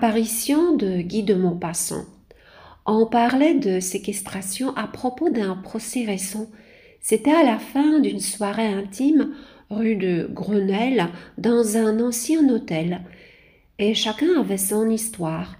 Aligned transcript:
Apparition 0.00 0.76
de 0.76 1.00
Guy 1.00 1.24
de 1.24 1.34
Maupassant. 1.34 2.04
On 2.86 3.04
parlait 3.06 3.54
de 3.54 3.80
séquestration 3.80 4.72
à 4.76 4.86
propos 4.86 5.28
d'un 5.28 5.56
procès 5.56 6.04
récent. 6.04 6.46
C'était 7.00 7.32
à 7.32 7.42
la 7.42 7.58
fin 7.58 7.98
d'une 7.98 8.20
soirée 8.20 8.68
intime 8.68 9.34
rue 9.70 9.96
de 9.96 10.30
Grenelle 10.32 11.08
dans 11.36 11.76
un 11.76 11.98
ancien 11.98 12.48
hôtel. 12.48 13.00
Et 13.80 13.94
chacun 13.94 14.38
avait 14.38 14.56
son 14.56 14.88
histoire, 14.88 15.56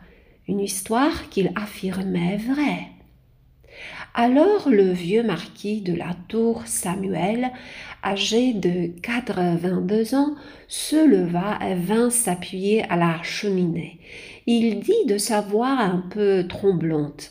une 0.46 0.60
histoire 0.60 1.30
qu'il 1.30 1.50
affirmait 1.56 2.36
vraie. 2.36 2.92
Alors 4.20 4.68
le 4.68 4.90
vieux 4.90 5.22
marquis 5.22 5.80
de 5.80 5.94
la 5.94 6.10
tour 6.26 6.66
Samuel, 6.66 7.52
âgé 8.02 8.52
de 8.52 8.88
quatre-vingt-deux 9.00 10.16
ans, 10.16 10.34
se 10.66 10.96
leva 11.06 11.56
et 11.64 11.76
vint 11.76 12.10
s'appuyer 12.10 12.82
à 12.90 12.96
la 12.96 13.22
cheminée. 13.22 14.00
Il 14.46 14.80
dit 14.80 15.06
de 15.06 15.18
sa 15.18 15.40
voix 15.40 15.70
un 15.70 16.02
peu 16.10 16.48
tremblante. 16.48 17.30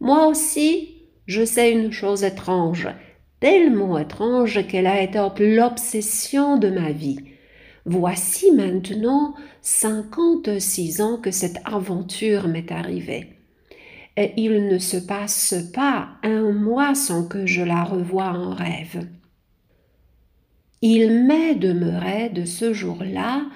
Moi 0.00 0.28
aussi, 0.28 0.94
je 1.26 1.44
sais 1.44 1.72
une 1.72 1.92
chose 1.92 2.24
étrange, 2.24 2.88
tellement 3.38 3.98
étrange 3.98 4.66
qu'elle 4.66 4.86
a 4.86 5.02
été 5.02 5.18
l'obsession 5.40 6.56
de 6.56 6.70
ma 6.70 6.90
vie. 6.90 7.18
Voici 7.84 8.50
maintenant 8.52 9.34
cinquante-six 9.60 11.02
ans 11.02 11.18
que 11.18 11.30
cette 11.30 11.58
aventure 11.66 12.48
m'est 12.48 12.72
arrivée 12.72 13.37
et 14.18 14.32
il 14.36 14.66
ne 14.66 14.78
se 14.78 14.96
passe 14.96 15.54
pas 15.72 16.08
un 16.24 16.50
mois 16.50 16.96
sans 16.96 17.28
que 17.28 17.46
je 17.46 17.62
la 17.62 17.84
revoie 17.84 18.30
en 18.30 18.52
rêve. 18.52 19.06
Il 20.82 21.24
m'est 21.24 21.54
demeuré 21.54 22.28
de 22.28 22.44
ce 22.44 22.72
jour-là 22.72 23.46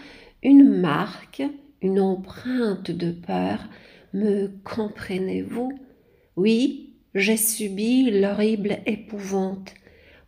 une 0.45 0.69
marque, 0.81 1.43
une 1.83 1.99
empreinte 1.99 2.93
de 2.93 3.11
peur. 3.11 3.59
Me 4.15 4.53
comprenez-vous? 4.63 5.73
Oui, 6.37 6.95
j'ai 7.17 7.37
subi 7.37 8.13
l'horrible 8.13 8.79
épouvante. 8.87 9.75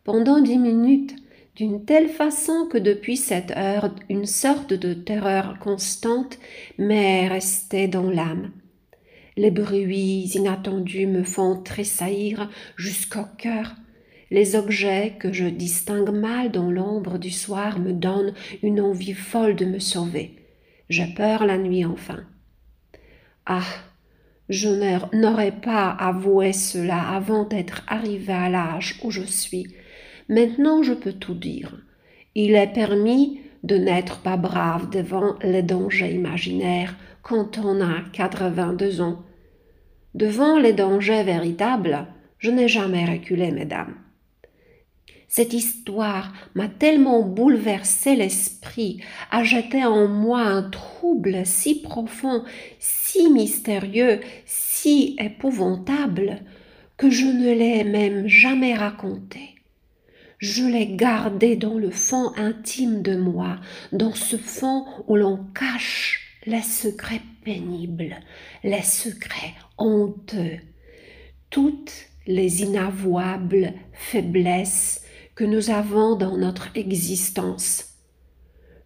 Pendant 0.02 0.40
dix 0.40 0.58
minutes, 0.58 1.14
d'une 1.54 1.84
telle 1.84 2.08
façon 2.08 2.66
que 2.68 2.78
depuis 2.78 3.16
cette 3.16 3.52
heure 3.52 3.94
une 4.08 4.26
sorte 4.26 4.72
de 4.72 4.94
terreur 4.94 5.60
constante 5.60 6.40
m'est 6.76 7.28
restée 7.28 7.86
dans 7.86 8.10
l'âme. 8.10 8.50
Les 9.36 9.50
bruits 9.50 10.30
inattendus 10.34 11.06
me 11.06 11.24
font 11.24 11.60
tressaillir 11.60 12.48
jusqu'au 12.76 13.24
cœur. 13.36 13.74
Les 14.30 14.54
objets 14.56 15.14
que 15.18 15.32
je 15.32 15.46
distingue 15.46 16.10
mal 16.10 16.50
dans 16.50 16.70
l'ombre 16.70 17.18
du 17.18 17.30
soir 17.30 17.78
me 17.78 17.92
donnent 17.92 18.34
une 18.62 18.80
envie 18.80 19.14
folle 19.14 19.56
de 19.56 19.64
me 19.64 19.78
sauver. 19.78 20.36
J'ai 20.88 21.06
peur 21.14 21.46
la 21.46 21.58
nuit 21.58 21.84
enfin. 21.84 22.24
Ah. 23.46 23.62
Je 24.50 24.68
n'aurais 25.16 25.52
pas 25.52 25.88
avoué 25.88 26.52
cela 26.52 27.00
avant 27.00 27.44
d'être 27.44 27.82
arrivé 27.86 28.32
à 28.32 28.50
l'âge 28.50 29.00
où 29.02 29.10
je 29.10 29.22
suis. 29.22 29.66
Maintenant 30.28 30.82
je 30.82 30.92
peux 30.92 31.14
tout 31.14 31.34
dire. 31.34 31.82
Il 32.34 32.54
est 32.54 32.72
permis 32.72 33.40
de 33.62 33.76
n'être 33.76 34.20
pas 34.20 34.36
brave 34.36 34.90
devant 34.90 35.36
les 35.42 35.62
dangers 35.62 36.12
imaginaires 36.12 36.94
quand 37.24 37.58
on 37.58 37.80
a 37.80 38.02
quatre-vingt-deux 38.12 39.00
ans. 39.00 39.24
Devant 40.14 40.58
les 40.58 40.74
dangers 40.74 41.24
véritables, 41.24 42.06
je 42.38 42.50
n'ai 42.50 42.68
jamais 42.68 43.06
reculé, 43.06 43.50
mesdames. 43.50 43.96
Cette 45.26 45.54
histoire 45.54 46.32
m'a 46.54 46.68
tellement 46.68 47.22
bouleversé 47.22 48.14
l'esprit, 48.14 49.02
a 49.32 49.42
jeté 49.42 49.84
en 49.84 50.06
moi 50.06 50.42
un 50.42 50.62
trouble 50.62 51.44
si 51.44 51.80
profond, 51.80 52.44
si 52.78 53.28
mystérieux, 53.30 54.20
si 54.44 55.16
épouvantable, 55.18 56.42
que 56.96 57.10
je 57.10 57.24
ne 57.24 57.52
l'ai 57.52 57.82
même 57.82 58.28
jamais 58.28 58.74
raconté. 58.74 59.40
Je 60.38 60.62
l'ai 60.64 60.94
gardé 60.94 61.56
dans 61.56 61.78
le 61.78 61.90
fond 61.90 62.32
intime 62.36 63.02
de 63.02 63.16
moi, 63.16 63.56
dans 63.92 64.14
ce 64.14 64.36
fond 64.36 64.84
où 65.08 65.16
l'on 65.16 65.38
cache 65.54 66.23
les 66.46 66.62
secrets 66.62 67.22
pénibles, 67.44 68.16
les 68.62 68.82
secrets 68.82 69.54
honteux, 69.78 70.58
toutes 71.50 71.92
les 72.26 72.62
inavouables 72.62 73.72
faiblesses 73.92 75.02
que 75.34 75.44
nous 75.44 75.70
avons 75.70 76.16
dans 76.16 76.36
notre 76.36 76.68
existence. 76.74 77.96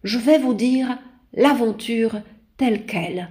Je 0.03 0.17
vais 0.17 0.37
vous 0.37 0.53
dire 0.53 0.97
l'aventure 1.33 2.21
telle 2.57 2.85
qu'elle, 2.85 3.29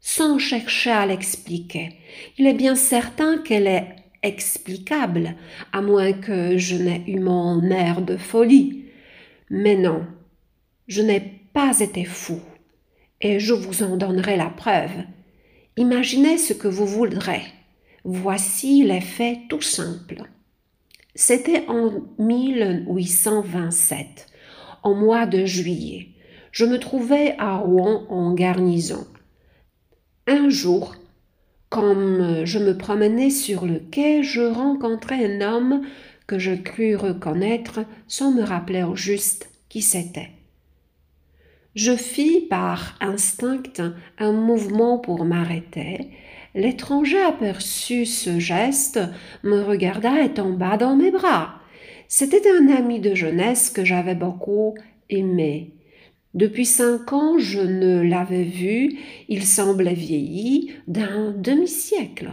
sans 0.00 0.38
chercher 0.38 0.90
à 0.90 1.06
l'expliquer. 1.06 1.98
Il 2.38 2.46
est 2.46 2.54
bien 2.54 2.74
certain 2.74 3.38
qu'elle 3.38 3.66
est 3.66 3.96
explicable, 4.22 5.34
à 5.72 5.82
moins 5.82 6.12
que 6.12 6.56
je 6.56 6.76
n'ai 6.76 7.04
eu 7.06 7.20
mon 7.20 7.62
air 7.70 8.00
de 8.00 8.16
folie. 8.16 8.86
Mais 9.50 9.76
non, 9.76 10.06
je 10.88 11.02
n'ai 11.02 11.20
pas 11.52 11.80
été 11.80 12.04
fou 12.04 12.40
et 13.20 13.40
je 13.40 13.54
vous 13.54 13.82
en 13.82 13.96
donnerai 13.96 14.36
la 14.36 14.50
preuve. 14.50 14.92
Imaginez 15.76 16.38
ce 16.38 16.52
que 16.52 16.68
vous 16.68 16.86
voudrez. 16.86 17.42
Voici 18.04 18.84
les 18.84 19.00
faits 19.00 19.38
tout 19.48 19.62
simples. 19.62 20.22
C'était 21.14 21.64
en 21.68 21.92
1827, 22.18 24.26
en 24.82 24.94
mois 24.94 25.26
de 25.26 25.46
juillet. 25.46 26.08
Je 26.52 26.64
me 26.64 26.78
trouvais 26.78 27.34
à 27.38 27.56
Rouen 27.56 28.06
en 28.08 28.32
garnison. 28.34 29.06
Un 30.26 30.48
jour, 30.48 30.96
comme 31.68 32.44
je 32.44 32.58
me 32.58 32.76
promenais 32.76 33.30
sur 33.30 33.66
le 33.66 33.78
quai, 33.78 34.22
je 34.22 34.42
rencontrai 34.42 35.24
un 35.24 35.40
homme 35.40 35.82
que 36.26 36.38
je 36.38 36.54
crus 36.54 36.96
reconnaître 36.96 37.80
sans 38.06 38.32
me 38.32 38.42
rappeler 38.42 38.82
au 38.82 38.96
juste 38.96 39.50
qui 39.68 39.82
c'était. 39.82 40.30
Je 41.74 41.96
fis 41.96 42.40
par 42.40 42.96
instinct 43.00 43.62
un 44.18 44.32
mouvement 44.32 44.98
pour 44.98 45.24
m'arrêter. 45.24 46.10
L'étranger 46.54 47.20
aperçut 47.20 48.06
ce 48.06 48.38
geste, 48.38 49.00
me 49.42 49.60
regarda 49.60 50.22
et 50.22 50.32
tomba 50.32 50.76
dans 50.76 50.94
mes 50.94 51.10
bras. 51.10 51.56
C'était 52.06 52.48
un 52.48 52.68
ami 52.68 53.00
de 53.00 53.16
jeunesse 53.16 53.70
que 53.70 53.84
j'avais 53.84 54.14
beaucoup 54.14 54.76
aimé. 55.10 55.72
Depuis 56.34 56.66
cinq 56.66 57.12
ans, 57.12 57.38
je 57.38 57.60
ne 57.60 58.02
l'avais 58.02 58.44
vu, 58.44 58.96
il 59.28 59.44
semblait 59.44 59.94
vieilli 59.94 60.72
d'un 60.86 61.32
demi-siècle. 61.32 62.30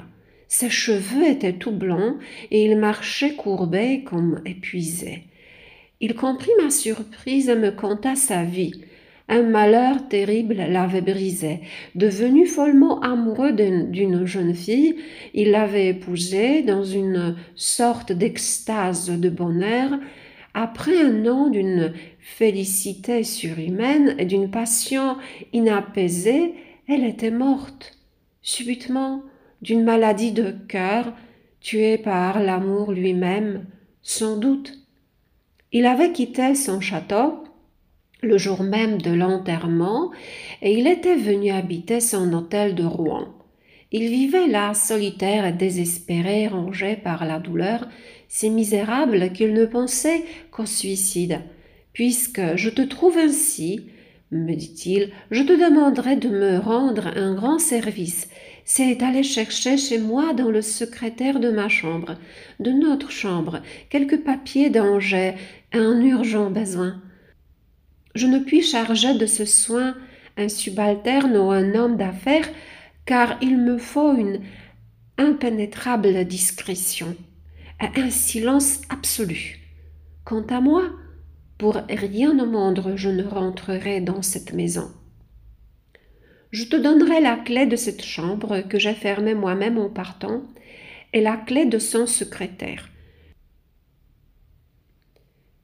Ses 0.48 0.70
cheveux 0.70 1.28
étaient 1.28 1.54
tout 1.54 1.72
blancs 1.72 2.18
et 2.52 2.66
il 2.66 2.78
marchait 2.78 3.34
courbé 3.34 4.04
comme 4.04 4.42
épuisé. 4.46 5.24
Il 6.00 6.14
comprit 6.14 6.52
ma 6.62 6.70
surprise 6.70 7.50
et 7.50 7.56
me 7.56 7.72
conta 7.72 8.16
sa 8.16 8.44
vie. 8.44 8.82
Un 9.34 9.44
malheur 9.44 10.10
terrible 10.10 10.56
l'avait 10.56 11.00
brisé. 11.00 11.62
Devenu 11.96 12.46
follement 12.46 13.00
amoureux 13.00 13.54
d'une 13.54 14.26
jeune 14.26 14.54
fille, 14.54 14.98
il 15.34 15.52
l'avait 15.52 15.88
épousée 15.88 16.64
dans 16.64 16.84
une 16.84 17.38
sorte 17.56 18.12
d'extase 18.12 19.10
de 19.10 19.30
bonheur. 19.30 19.92
Après 20.54 21.02
un 21.02 21.26
an 21.28 21.48
d'une 21.48 21.94
félicité 22.20 23.24
surhumaine 23.24 24.16
et 24.18 24.26
d'une 24.26 24.52
passion 24.52 25.16
inapaisée, 25.54 26.54
elle 26.90 27.06
était 27.06 27.32
morte, 27.32 27.98
subitement, 28.42 29.24
d'une 29.62 29.86
maladie 29.86 30.34
de 30.34 30.54
cœur, 30.68 31.14
tuée 31.62 31.98
par 31.98 32.42
l'amour 32.44 32.92
lui-même, 32.92 33.64
sans 34.02 34.36
doute. 34.36 34.74
Il 35.72 35.86
avait 35.86 36.12
quitté 36.12 36.54
son 36.54 36.82
château 36.82 37.46
le 38.22 38.38
jour 38.38 38.64
même 38.64 39.02
de 39.02 39.12
l'enterrement, 39.12 40.12
et 40.62 40.78
il 40.78 40.88
était 40.88 41.16
venu 41.16 41.52
habiter 41.52 42.00
son 42.00 42.34
hôtel 42.34 42.76
de 42.76 42.84
Rouen. 42.84 43.30
Il 43.92 44.08
vivait 44.10 44.48
là, 44.48 44.74
solitaire 44.74 45.46
et 45.46 45.52
désespéré, 45.52 46.48
rongé 46.48 46.96
par 46.96 47.26
la 47.26 47.40
douleur, 47.40 47.88
si 48.30 48.50
misérable 48.50 49.34
qu'il 49.34 49.54
ne 49.54 49.66
pensait 49.66 50.24
qu'au 50.52 50.66
suicide. 50.66 51.42
Puisque 51.92 52.56
je 52.56 52.70
te 52.70 52.82
trouve 52.82 53.18
ainsi, 53.18 53.88
me 54.32 54.56
dit-il, 54.56 55.12
je 55.30 55.44
te 55.44 55.52
demanderai 55.52 56.16
de 56.16 56.30
me 56.30 56.58
rendre 56.58 57.08
un 57.18 57.36
grand 57.36 57.60
service, 57.60 58.30
c'est 58.64 58.96
d'aller 58.96 59.24
chercher 59.24 59.76
chez 59.76 59.98
moi 59.98 60.34
dans 60.34 60.50
le 60.50 60.62
secrétaire 60.62 61.42
de 61.42 61.50
ma 61.50 61.68
chambre, 61.68 62.16
de 62.62 62.72
notre 62.72 63.12
chambre, 63.12 63.62
quelques 63.90 64.22
papiers 64.22 64.70
d'Angers, 64.70 65.34
un 65.74 66.00
urgent 66.00 66.50
besoin. 66.50 67.02
Je 68.16 68.28
ne 68.28 68.40
puis 68.40 68.62
charger 68.62 69.14
de 69.18 69.26
ce 69.26 69.46
soin 69.46 69.96
un 70.38 70.50
subalterne 70.50 71.38
ou 71.38 71.52
un 71.52 71.76
homme 71.76 71.98
d'affaires, 71.98 72.50
car 73.06 73.38
il 73.42 73.58
me 73.58 73.78
faut 73.78 74.16
une 74.16 74.42
impénétrable 75.18 76.26
discrétion, 76.26 77.16
un 77.80 78.10
silence 78.10 78.82
absolu. 78.90 79.60
Quant 80.24 80.46
à 80.50 80.62
moi, 80.62 80.84
pour 81.58 81.76
rien 81.90 82.38
au 82.40 82.46
monde 82.46 82.94
je 82.96 83.10
ne 83.10 83.24
rentrerai 83.24 84.02
dans 84.02 84.22
cette 84.22 84.54
maison. 84.54 84.92
Je 86.52 86.66
te 86.66 86.76
donnerai 86.76 87.22
la 87.22 87.38
clé 87.38 87.66
de 87.66 87.76
cette 87.76 88.04
chambre 88.04 88.62
que 88.62 88.78
j'ai 88.78 88.94
fermée 88.94 89.36
moi-même 89.36 89.78
en 89.78 89.90
partant 89.90 90.42
et 91.14 91.22
la 91.22 91.38
clé 91.38 91.66
de 91.66 91.80
son 91.80 92.06
secrétaire. 92.08 92.91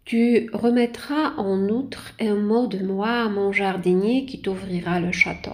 Tu 0.07 0.49
remettras 0.53 1.33
en 1.35 1.67
outre 1.67 2.13
un 2.21 2.35
mot 2.35 2.67
de 2.67 2.77
moi 2.77 3.23
à 3.23 3.27
mon 3.27 3.51
jardinier 3.51 4.25
qui 4.25 4.39
t'ouvrira 4.39 5.01
le 5.01 5.11
château. 5.11 5.51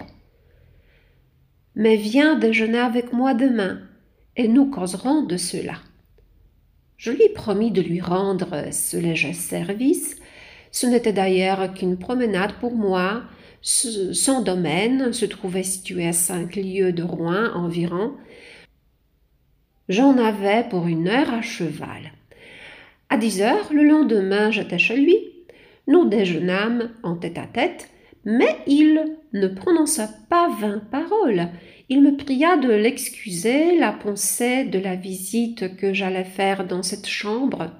Mais 1.74 1.96
viens 1.96 2.38
déjeuner 2.38 2.78
avec 2.78 3.12
moi 3.12 3.34
demain, 3.34 3.80
et 4.36 4.46
nous 4.46 4.70
causerons 4.70 5.22
de 5.22 5.36
cela. 5.36 5.74
Je 6.96 7.10
lui 7.10 7.30
promis 7.34 7.72
de 7.72 7.82
lui 7.82 8.00
rendre 8.00 8.72
ce 8.72 8.96
léger 8.96 9.32
service. 9.32 10.18
Ce 10.70 10.86
n'était 10.86 11.12
d'ailleurs 11.12 11.74
qu'une 11.74 11.98
promenade 11.98 12.52
pour 12.60 12.76
moi. 12.76 13.24
Son 13.60 14.40
domaine 14.40 15.12
se 15.12 15.24
trouvait 15.24 15.64
situé 15.64 16.06
à 16.06 16.12
cinq 16.12 16.54
lieues 16.54 16.92
de 16.92 17.02
Rouen 17.02 17.50
environ. 17.56 18.12
J'en 19.88 20.16
avais 20.16 20.64
pour 20.68 20.86
une 20.86 21.08
heure 21.08 21.34
à 21.34 21.42
cheval. 21.42 22.12
À 23.08 23.16
dix 23.16 23.42
heures, 23.42 23.72
le 23.72 23.84
lendemain, 23.84 24.50
j'étais 24.50 24.78
chez 24.78 24.96
lui. 24.96 25.16
Nous 25.86 26.06
déjeunâmes 26.06 26.90
en 27.02 27.16
tête 27.16 27.38
à 27.38 27.46
tête, 27.46 27.90
mais 28.24 28.56
il 28.66 29.16
ne 29.32 29.48
prononça 29.48 30.08
pas 30.30 30.48
vingt 30.60 30.82
paroles. 30.90 31.48
Il 31.88 32.02
me 32.02 32.16
pria 32.16 32.56
de 32.56 32.70
l'excuser, 32.70 33.78
la 33.78 33.92
pensée 33.92 34.64
de 34.64 34.78
la 34.78 34.96
visite 34.96 35.76
que 35.76 35.92
j'allais 35.92 36.24
faire 36.24 36.66
dans 36.66 36.82
cette 36.82 37.06
chambre 37.06 37.70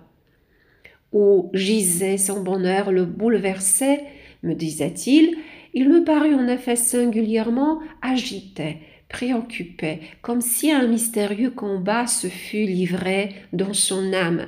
où 1.14 1.48
gisait 1.54 2.18
son 2.18 2.42
bonheur 2.42 2.92
le 2.92 3.06
bouleversait, 3.06 4.04
me 4.42 4.52
disait-il, 4.52 5.38
il 5.72 5.88
me 5.88 6.04
parut 6.04 6.34
en 6.34 6.48
effet 6.48 6.76
singulièrement 6.76 7.78
agité, 8.02 8.78
préoccupé, 9.08 10.00
comme 10.20 10.40
si 10.40 10.70
un 10.70 10.86
mystérieux 10.86 11.50
combat 11.50 12.06
se 12.06 12.26
fût 12.26 12.66
livré 12.66 13.30
dans 13.52 13.72
son 13.72 14.12
âme. 14.12 14.46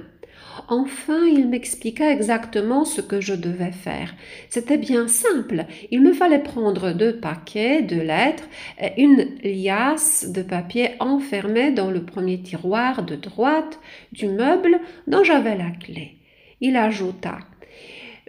Enfin, 0.69 1.25
il 1.27 1.49
m'expliqua 1.49 2.11
exactement 2.11 2.85
ce 2.85 3.01
que 3.01 3.21
je 3.21 3.35
devais 3.35 3.73
faire. 3.73 4.15
C'était 4.49 4.79
bien 4.79 5.09
simple. 5.09 5.67
Il 5.91 6.03
me 6.03 6.13
fallait 6.13 6.43
prendre 6.43 6.93
deux 6.93 7.17
paquets 7.17 7.83
de 7.83 8.01
lettres 8.01 8.49
et 8.81 9.01
une 9.01 9.27
liasse 9.43 10.31
de 10.31 10.43
papier 10.43 10.91
enfermée 11.01 11.71
dans 11.73 11.91
le 11.91 12.05
premier 12.05 12.41
tiroir 12.41 13.05
de 13.05 13.17
droite 13.17 13.79
du 14.13 14.29
meuble 14.29 14.81
dont 15.07 15.25
j'avais 15.25 15.57
la 15.57 15.71
clé. 15.71 16.17
Il 16.61 16.77
ajouta 16.77 17.39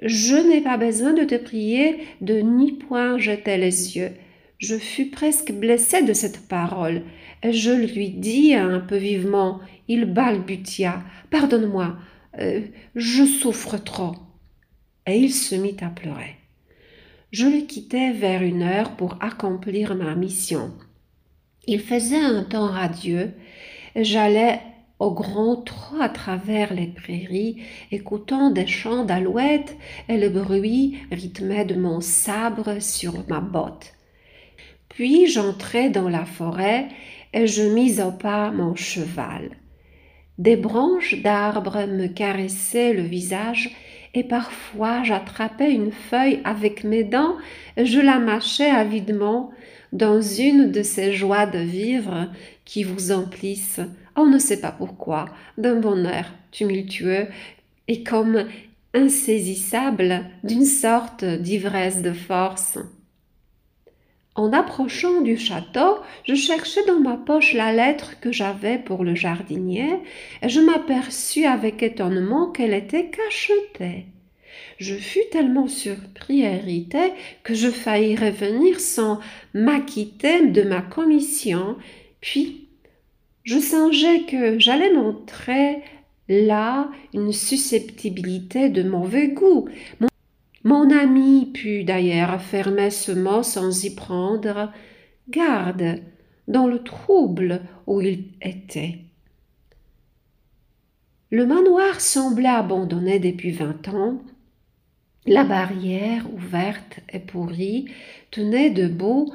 Je 0.01 0.35
n'ai 0.35 0.61
pas 0.61 0.77
besoin 0.77 1.13
de 1.13 1.23
te 1.23 1.35
prier 1.35 1.99
de 2.21 2.39
ni 2.39 2.73
point 2.73 3.17
jeter 3.17 3.57
les 3.57 3.97
yeux. 3.97 4.11
Je 4.59 4.75
fus 4.75 5.05
presque 5.05 5.51
blessé 5.51 6.01
de 6.01 6.13
cette 6.13 6.47
parole. 6.47 7.03
Je 7.47 7.71
lui 7.71 8.09
dis 8.09 8.55
un 8.55 8.79
peu 8.79 8.97
vivement. 8.97 9.59
Il 9.87 10.05
balbutia. 10.05 11.03
Pardonne-moi, 11.29 11.95
euh, 12.39 12.61
je 12.95 13.23
souffre 13.23 13.77
trop. 13.77 14.15
Et 15.05 15.17
il 15.17 15.33
se 15.33 15.55
mit 15.55 15.77
à 15.81 15.87
pleurer. 15.87 16.35
Je 17.31 17.45
le 17.45 17.61
quittai 17.61 18.11
vers 18.11 18.41
une 18.41 18.63
heure 18.63 18.95
pour 18.95 19.17
accomplir 19.21 19.95
ma 19.95 20.15
mission. 20.15 20.73
Il 21.65 21.81
faisait 21.81 22.19
un 22.19 22.43
temps 22.43 22.67
radieux. 22.67 23.33
J'allais 23.95 24.61
au 24.99 25.11
grand 25.11 25.57
trot 25.57 26.01
à 26.01 26.09
travers 26.09 26.73
les 26.73 26.87
prairies, 26.87 27.61
écoutant 27.91 28.49
des 28.49 28.67
chants 28.67 29.03
d'alouettes 29.03 29.77
et 30.09 30.17
le 30.17 30.29
bruit 30.29 30.97
rythmé 31.11 31.65
de 31.65 31.75
mon 31.75 32.01
sabre 32.01 32.81
sur 32.81 33.27
ma 33.27 33.39
botte. 33.39 33.93
Puis 34.89 35.27
j'entrai 35.27 35.89
dans 35.89 36.09
la 36.09 36.25
forêt 36.25 36.87
et 37.33 37.45
je 37.45 37.63
mis 37.63 38.01
au 38.01 38.11
pas 38.11 38.49
mon 38.51 38.75
cheval. 38.75 39.51
Des 40.37 40.55
branches 40.55 41.21
d'arbres 41.21 41.87
me 41.87 42.07
caressaient 42.07 42.93
le 42.93 43.01
visage 43.01 43.75
et 44.13 44.23
parfois 44.23 45.03
j'attrapais 45.03 45.71
une 45.71 45.91
feuille 45.91 46.41
avec 46.43 46.83
mes 46.83 47.03
dents 47.03 47.35
et 47.75 47.85
je 47.85 47.99
la 47.99 48.19
mâchais 48.19 48.69
avidement 48.69 49.51
dans 49.93 50.21
une 50.21 50.71
de 50.71 50.83
ces 50.83 51.13
joies 51.13 51.45
de 51.45 51.59
vivre 51.59 52.29
qui 52.65 52.83
vous 52.83 53.11
emplissent, 53.11 53.81
on 54.15 54.25
ne 54.25 54.37
sait 54.39 54.59
pas 54.59 54.71
pourquoi, 54.71 55.25
d'un 55.57 55.79
bonheur 55.79 56.25
tumultueux 56.51 57.27
et 57.87 58.03
comme 58.03 58.45
insaisissable 58.93 60.25
d'une 60.43 60.65
sorte 60.65 61.23
d'ivresse 61.23 62.01
de 62.01 62.13
force. 62.13 62.77
En 64.37 64.53
approchant 64.53 65.21
du 65.21 65.35
château, 65.35 65.97
je 66.23 66.35
cherchais 66.35 66.85
dans 66.85 66.99
ma 66.99 67.17
poche 67.17 67.53
la 67.53 67.73
lettre 67.73 68.19
que 68.19 68.31
j'avais 68.31 68.77
pour 68.77 69.03
le 69.03 69.15
jardinier, 69.15 69.89
et 70.43 70.47
je 70.47 70.59
m'aperçus 70.59 71.45
avec 71.45 71.81
étonnement 71.81 72.51
qu'elle 72.51 72.75
était 72.75 73.09
cachetée. 73.09 74.05
Je 74.77 74.93
fus 74.93 75.23
tellement 75.31 75.67
surpris 75.67 76.43
et 76.43 76.53
irrité 76.53 77.13
que 77.41 77.55
je 77.55 77.69
faillis 77.69 78.15
revenir 78.15 78.79
sans 78.79 79.19
m'acquitter 79.55 80.45
de 80.45 80.61
ma 80.61 80.81
commission, 80.81 81.75
puis 82.21 82.67
je 83.43 83.57
songeais 83.57 84.21
que 84.29 84.59
j'allais 84.59 84.93
montrer 84.93 85.81
là 86.29 86.91
une 87.11 87.33
susceptibilité 87.33 88.69
de 88.69 88.83
mauvais 88.83 89.29
goût. 89.29 89.67
Ami 90.71 91.51
put 91.53 91.83
d'ailleurs 91.83 92.31
affirmer 92.31 92.89
ce 92.89 93.11
mot 93.11 93.43
sans 93.43 93.83
y 93.83 93.95
prendre 93.95 94.71
garde 95.29 96.01
dans 96.47 96.67
le 96.67 96.83
trouble 96.83 97.61
où 97.85 98.01
il 98.01 98.33
était. 98.41 98.99
Le 101.29 101.45
manoir 101.45 101.99
semblait 101.99 102.47
abandonné 102.47 103.19
depuis 103.19 103.51
vingt 103.51 103.87
ans. 103.89 104.21
La 105.25 105.43
barrière 105.43 106.23
ouverte 106.33 107.01
et 107.11 107.19
pourrie 107.19 107.91
tenait 108.31 108.69
debout 108.69 109.33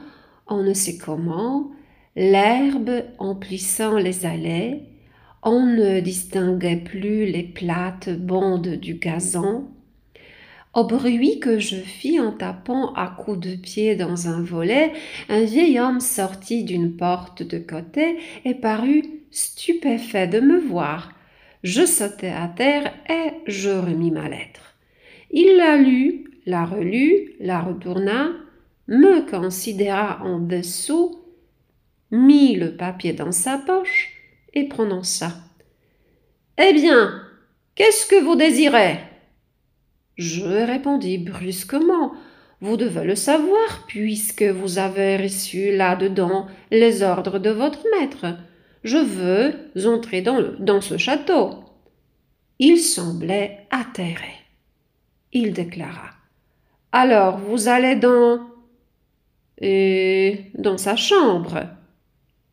on 0.53 0.63
ne 0.63 0.75
sait 0.75 0.99
comment, 0.99 1.71
l'herbe 2.17 3.05
emplissant 3.19 3.97
les 3.97 4.27
allées, 4.27 4.83
on 5.43 5.65
ne 5.65 6.01
distinguait 6.01 6.77
plus 6.77 7.27
les 7.27 7.43
plates 7.43 8.11
bandes 8.11 8.77
du 8.77 8.95
gazon, 8.95 9.69
au 10.75 10.85
bruit 10.85 11.39
que 11.39 11.59
je 11.59 11.77
fis 11.77 12.19
en 12.19 12.33
tapant 12.33 12.95
à 12.95 13.09
coups 13.09 13.41
de 13.41 13.57
pied 13.57 13.95
dans 13.95 14.29
un 14.29 14.43
volet, 14.43 14.93
un 15.29 15.45
vieil 15.45 15.79
homme 15.79 16.01
sortit 16.01 16.65
d'une 16.65 16.97
porte 16.97 17.43
de 17.43 17.59
côté 17.59 18.17
et 18.45 18.55
parut 18.55 19.05
stupéfait 19.31 20.27
de 20.27 20.41
me 20.41 20.59
voir. 20.59 21.13
Je 21.63 21.85
sautai 21.85 22.31
à 22.31 22.49
terre 22.49 22.93
et 23.09 23.33
je 23.47 23.71
remis 23.71 24.11
ma 24.11 24.29
lettre. 24.29 24.77
Il 25.31 25.57
la 25.57 25.77
lut, 25.77 26.25
la 26.47 26.65
relut, 26.65 27.35
la 27.39 27.61
retourna, 27.61 28.33
me 28.89 29.31
considéra 29.31 30.21
en 30.25 30.39
dessous, 30.39 31.23
mit 32.11 32.57
le 32.57 32.77
papier 32.77 33.13
dans 33.13 33.33
sa 33.33 33.59
poche 33.59 34.11
et 34.53 34.69
prononça. 34.69 35.33
Eh 36.59 36.73
bien, 36.73 37.23
qu'est-ce 37.75 38.07
que 38.07 38.23
vous 38.23 38.37
désirez? 38.37 39.12
Je 40.17 40.45
répondis 40.45 41.19
brusquement. 41.19 42.13
Vous 42.61 42.77
devez 42.77 43.05
le 43.05 43.17
savoir, 43.17 43.87
puisque 43.89 44.43
vous 44.43 44.79
avez 44.79 45.17
reçu 45.17 45.75
là-dedans 45.75 46.47
les 46.71 47.03
ordres 47.03 47.39
de 47.39 47.51
votre 47.51 47.85
maître. 47.99 48.27
Je 48.85 48.99
veux 48.99 49.87
entrer 49.87 50.23
dans, 50.23 50.81
ce 50.81 50.97
château. 50.97 51.65
Il 52.59 52.79
semblait 52.79 53.67
atterré. 53.71 54.35
Il 55.33 55.53
déclara. 55.53 56.11
Alors 56.93 57.39
vous 57.39 57.69
allez 57.69 57.97
dans. 57.97 58.41
et 59.61 60.53
dans 60.57 60.79
sa 60.79 60.95
chambre. 60.95 61.65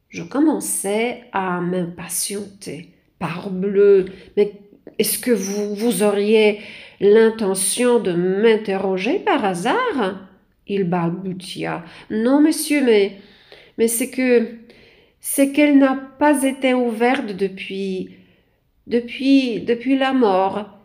Je 0.08 0.24
commençais 0.24 1.26
à 1.32 1.62
m'impatienter. 1.62 2.96
Parbleu, 3.20 4.06
mais 4.38 4.54
est-ce 4.98 5.20
que 5.20 5.32
vous, 5.32 5.76
vous 5.76 6.04
auriez 6.04 6.62
l'intention 7.00 8.00
de 8.00 8.14
m'interroger 8.14 9.20
par 9.20 9.46
hasard? 9.46 10.28
Il 10.68 10.84
balbutia. 10.84 11.84
Non, 12.10 12.42
monsieur, 12.42 12.84
mais, 12.84 13.18
mais 13.78 13.88
c'est 13.88 14.10
que 14.10 14.48
c'est 15.20 15.52
qu'elle 15.52 15.78
n'a 15.78 15.96
pas 15.96 16.44
été 16.44 16.74
ouverte 16.74 17.36
depuis 17.36 18.16
depuis 18.88 19.60
depuis 19.62 19.98
la 19.98 20.14
mort. 20.14 20.78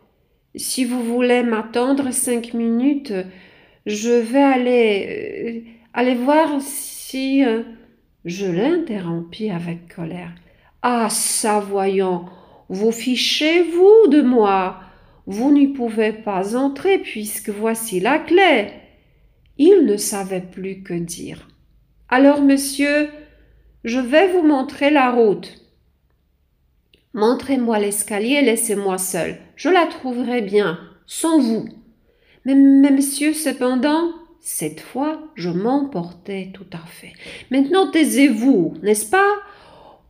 Si 0.54 0.84
vous 0.84 1.02
voulez 1.02 1.42
m'attendre 1.42 2.12
cinq 2.12 2.54
minutes, 2.54 3.12
je 3.86 4.10
vais 4.10 4.42
aller 4.42 5.06
euh, 5.08 5.70
aller 5.92 6.14
voir 6.14 6.60
si 6.60 7.44
euh, 7.44 7.62
je 8.24 8.46
l'interrompis 8.46 9.50
avec 9.50 9.94
colère. 9.94 10.32
Ah 10.82 11.08
ça 11.10 11.60
voyons, 11.60 12.26
vous 12.68 12.92
fichez 12.92 13.62
vous 13.62 14.08
de 14.10 14.22
moi? 14.22 14.80
Vous 15.26 15.52
n'y 15.52 15.68
pouvez 15.68 16.12
pas 16.12 16.56
entrer 16.56 16.98
puisque 16.98 17.50
voici 17.50 18.00
la 18.00 18.18
clé. 18.18 18.68
Il 19.56 19.86
ne 19.86 19.96
savait 19.96 20.42
plus 20.42 20.82
que 20.82 20.94
dire. 20.94 21.48
Alors, 22.08 22.42
monsieur, 22.42 23.08
je 23.84 24.00
vais 24.00 24.28
vous 24.32 24.42
montrer 24.42 24.90
la 24.90 25.10
route. 25.10 25.60
Montrez-moi 27.14 27.78
l'escalier, 27.78 28.42
laissez-moi 28.42 28.98
seul. 28.98 29.36
Je 29.56 29.68
la 29.68 29.86
trouverai 29.86 30.42
bien, 30.42 30.78
sans 31.06 31.38
vous. 31.38 31.68
Mais, 32.44 32.54
mais 32.54 32.90
monsieur, 32.90 33.32
cependant, 33.32 34.12
cette 34.40 34.80
fois, 34.80 35.22
je 35.36 35.48
m'emportais 35.48 36.50
tout 36.52 36.66
à 36.72 36.84
fait. 36.86 37.12
Maintenant, 37.50 37.90
taisez-vous, 37.90 38.74
n'est-ce 38.82 39.08
pas? 39.08 39.36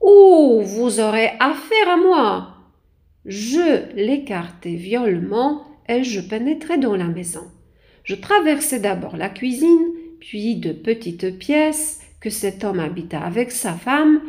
Oh, 0.00 0.60
vous 0.64 0.98
aurez 0.98 1.32
affaire 1.38 1.88
à 1.88 1.96
moi. 1.96 2.53
Je 3.26 3.94
l'écartai 3.94 4.76
violemment 4.76 5.66
et 5.88 6.04
je 6.04 6.20
pénétrai 6.20 6.78
dans 6.78 6.96
la 6.96 7.06
maison. 7.06 7.44
Je 8.02 8.14
traversai 8.14 8.80
d'abord 8.80 9.16
la 9.16 9.30
cuisine, 9.30 9.92
puis 10.20 10.56
de 10.56 10.72
petites 10.72 11.38
pièces 11.38 12.00
que 12.20 12.30
cet 12.30 12.64
homme 12.64 12.80
habita 12.80 13.20
avec 13.20 13.50
sa 13.50 13.72
femme. 13.72 14.20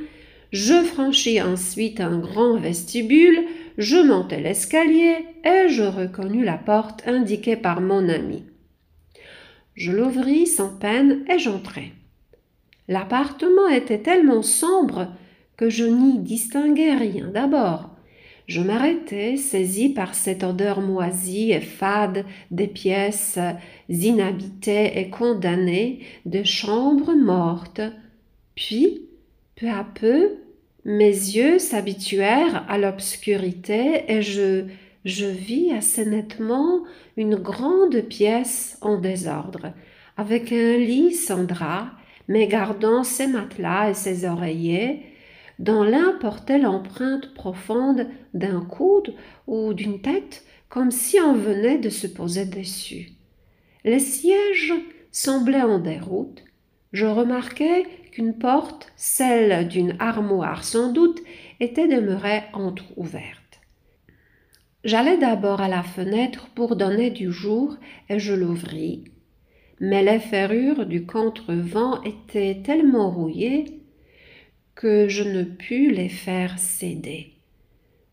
Je 0.52 0.82
franchis 0.84 1.42
ensuite 1.42 2.00
un 2.00 2.20
grand 2.20 2.58
vestibule, 2.58 3.46
je 3.78 3.98
montai 3.98 4.40
l'escalier 4.40 5.18
et 5.44 5.68
je 5.68 5.84
reconnus 5.84 6.46
la 6.46 6.58
porte 6.58 7.06
indiquée 7.08 7.58
par 7.58 7.82
mon 7.82 8.08
ami. 8.08 8.44
Je 9.76 9.92
l'ouvris 9.92 10.48
sans 10.48 10.78
peine 10.78 11.26
et 11.30 11.38
j'entrai. 11.38 11.92
L'appartement 12.88 13.68
était 13.68 14.02
tellement 14.02 14.42
sombre 14.42 15.08
que 15.58 15.70
je 15.70 15.84
n'y 15.84 16.20
distinguais 16.20 16.96
rien 16.96 17.28
d'abord. 17.28 17.95
Je 18.48 18.62
m'arrêtai, 18.62 19.38
saisi 19.38 19.90
par 19.90 20.14
cette 20.14 20.44
odeur 20.44 20.82
moisie 20.82 21.52
et 21.52 21.62
fade 21.62 22.26
des 22.52 22.68
pièces 22.68 23.40
inhabitées 23.90 25.00
et 25.00 25.10
condamnées, 25.10 26.00
de 26.26 26.44
chambres 26.44 27.16
mortes. 27.16 27.82
Puis, 28.54 29.02
peu 29.56 29.68
à 29.68 29.84
peu, 29.84 30.36
mes 30.86 31.08
yeux 31.08 31.58
s'habituèrent 31.58 32.64
à 32.70 32.78
l'obscurité 32.78 34.04
et 34.08 34.22
je, 34.22 34.66
je 35.06 35.26
vis 35.26 35.72
assez 35.72 36.06
nettement 36.06 36.84
une 37.18 37.36
grande 37.36 38.00
pièce 38.02 38.78
en 38.82 39.00
désordre, 39.00 39.74
avec 40.18 40.52
un 40.52 40.78
lit 40.78 41.16
sans 41.16 41.44
drap, 41.46 41.88
mais 42.28 42.48
gardant 42.48 43.04
ses 43.04 43.26
matelas 43.26 43.90
et 43.90 43.94
ses 43.96 44.26
oreillers, 44.26 45.02
dont 45.60 45.84
l'un 45.84 46.14
portait 46.20 46.60
l'empreinte 46.60 47.34
profonde 47.34 48.08
d'un 48.34 48.62
coude 48.62 49.14
ou 49.48 49.74
d'une 49.74 50.02
tête, 50.02 50.44
comme 50.70 50.92
si 50.92 51.20
on 51.20 51.34
venait 51.34 51.78
de 51.78 51.90
se 51.90 52.08
poser 52.08 52.46
dessus. 52.46 53.10
Les 53.84 54.00
sièges 54.00 54.74
semblaient 55.12 55.62
en 55.62 55.80
déroute. 55.80 56.44
Je 56.92 57.06
remarquai 57.06 57.86
qu'une 58.12 58.38
porte, 58.38 58.92
celle 58.96 59.68
d'une 59.68 59.96
armoire 60.00 60.64
sans 60.64 60.92
doute, 60.92 61.22
était 61.60 61.88
demeurée 61.88 62.44
entr'ouverte. 62.54 63.62
J'allai 64.84 65.18
d'abord 65.18 65.62
à 65.62 65.68
la 65.68 65.84
fenêtre 65.84 66.48
pour 66.54 66.76
donner 66.76 67.10
du 67.10 67.32
jour 67.32 67.76
et 68.10 68.20
je 68.20 68.34
l'ouvris. 68.34 69.06
Mais 69.80 70.04
les 70.04 70.20
ferrures 70.20 70.86
du 70.86 71.06
contrevent 71.06 72.02
étaient 72.06 72.62
tellement 72.64 73.10
rouillées 73.10 73.85
je 74.86 75.24
ne 75.24 75.44
pus 75.44 75.92
les 75.92 76.10
faire 76.10 76.60
céder. 76.60 77.34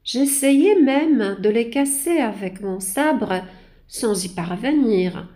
J'essayai 0.05 0.81
même 0.81 1.37
de 1.41 1.49
les 1.49 1.71
casser 1.71 2.19
avec 2.19 2.61
mon 2.61 2.81
sabre 2.81 3.43
sans 3.89 4.25
y 4.25 4.29
parvenir. 4.29 5.29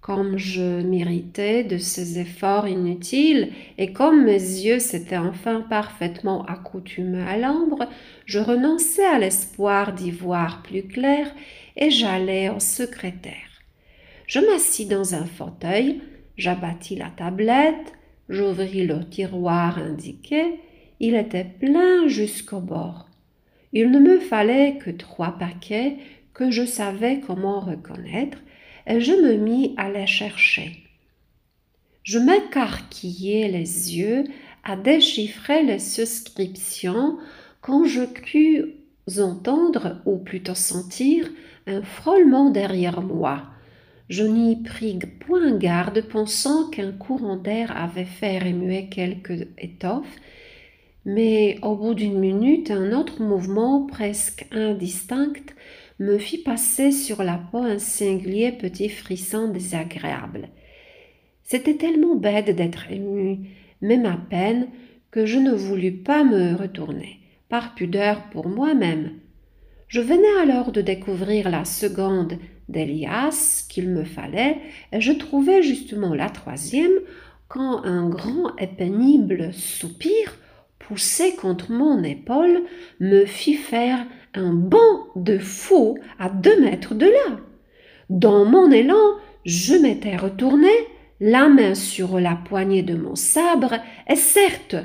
Comme 0.00 0.38
je 0.38 0.82
m'irritais 0.82 1.64
de 1.64 1.78
ces 1.78 2.20
efforts 2.20 2.68
inutiles 2.68 3.50
et 3.76 3.92
comme 3.92 4.24
mes 4.24 4.34
yeux 4.34 4.78
s'étaient 4.78 5.16
enfin 5.16 5.62
parfaitement 5.62 6.44
accoutumés 6.44 7.22
à 7.22 7.36
l'ombre, 7.36 7.88
je 8.24 8.38
renonçai 8.38 9.04
à 9.04 9.18
l'espoir 9.18 9.92
d'y 9.94 10.12
voir 10.12 10.62
plus 10.62 10.84
clair 10.84 11.26
et 11.76 11.90
j'allai 11.90 12.50
au 12.50 12.60
secrétaire. 12.60 13.34
Je 14.28 14.38
m'assis 14.38 14.86
dans 14.86 15.14
un 15.14 15.24
fauteuil, 15.24 16.00
j'abattis 16.36 16.94
la 16.94 17.10
tablette, 17.10 17.96
J'ouvris 18.28 18.86
le 18.86 19.08
tiroir 19.08 19.78
indiqué. 19.78 20.58
Il 21.00 21.14
était 21.14 21.44
plein 21.44 22.08
jusqu'au 22.08 22.60
bord. 22.60 23.08
Il 23.72 23.90
ne 23.90 23.98
me 23.98 24.18
fallait 24.18 24.78
que 24.78 24.90
trois 24.90 25.32
paquets 25.38 25.96
que 26.32 26.50
je 26.50 26.64
savais 26.64 27.20
comment 27.20 27.60
reconnaître, 27.60 28.38
et 28.86 29.00
je 29.00 29.12
me 29.12 29.34
mis 29.34 29.74
à 29.76 29.90
les 29.90 30.06
chercher. 30.06 30.82
Je 32.02 32.18
m'écarquillai 32.18 33.48
les 33.48 33.96
yeux 33.96 34.24
à 34.62 34.76
déchiffrer 34.76 35.62
les 35.62 35.78
souscriptions 35.78 37.18
quand 37.60 37.84
je 37.84 38.04
crus 38.04 38.64
entendre, 39.18 40.00
ou 40.04 40.18
plutôt 40.18 40.54
sentir, 40.54 41.28
un 41.66 41.82
frôlement 41.82 42.50
derrière 42.50 43.02
moi. 43.02 43.42
Je 44.08 44.24
n'y 44.24 44.56
pris 44.62 44.98
point 45.26 45.56
garde, 45.56 46.00
pensant 46.02 46.70
qu'un 46.70 46.92
courant 46.92 47.36
d'air 47.36 47.76
avait 47.76 48.04
fait 48.04 48.38
remuer 48.38 48.88
quelque 48.88 49.48
étoffe, 49.58 50.16
mais 51.06 51.56
au 51.62 51.76
bout 51.76 51.94
d'une 51.94 52.18
minute, 52.18 52.72
un 52.72 52.92
autre 52.92 53.22
mouvement 53.22 53.86
presque 53.86 54.44
indistinct 54.50 55.54
me 56.00 56.18
fit 56.18 56.38
passer 56.38 56.90
sur 56.90 57.22
la 57.22 57.38
peau 57.38 57.58
un 57.58 57.78
singulier 57.78 58.50
petit 58.50 58.88
frisson 58.88 59.48
désagréable. 59.48 60.48
C'était 61.44 61.76
tellement 61.76 62.16
bête 62.16 62.54
d'être 62.54 62.90
ému, 62.90 63.46
même 63.80 64.04
à 64.04 64.16
peine, 64.16 64.66
que 65.12 65.26
je 65.26 65.38
ne 65.38 65.52
voulus 65.52 65.92
pas 65.92 66.24
me 66.24 66.56
retourner, 66.56 67.20
par 67.48 67.76
pudeur 67.76 68.24
pour 68.32 68.48
moi-même. 68.48 69.12
Je 69.86 70.00
venais 70.00 70.40
alors 70.42 70.72
de 70.72 70.80
découvrir 70.80 71.48
la 71.50 71.64
seconde 71.64 72.36
d'Elias 72.68 73.64
qu'il 73.68 73.90
me 73.90 74.02
fallait, 74.02 74.58
et 74.92 75.00
je 75.00 75.12
trouvais 75.12 75.62
justement 75.62 76.14
la 76.14 76.30
troisième 76.30 76.98
quand 77.46 77.84
un 77.84 78.08
grand 78.08 78.56
et 78.58 78.66
pénible 78.66 79.52
soupir 79.52 80.36
poussé 80.86 81.34
contre 81.34 81.72
mon 81.72 82.04
épaule 82.04 82.62
me 83.00 83.24
fit 83.24 83.54
faire 83.54 84.06
un 84.34 84.52
bond 84.52 85.06
de 85.16 85.38
fou 85.38 85.98
à 86.18 86.28
deux 86.28 86.60
mètres 86.60 86.94
de 86.94 87.06
là. 87.06 87.40
Dans 88.08 88.44
mon 88.44 88.70
élan, 88.70 89.16
je 89.44 89.74
m'étais 89.74 90.16
retourné, 90.16 90.70
la 91.18 91.48
main 91.48 91.74
sur 91.74 92.20
la 92.20 92.36
poignée 92.36 92.82
de 92.82 92.94
mon 92.94 93.16
sabre, 93.16 93.74
et 94.08 94.16
certes, 94.16 94.76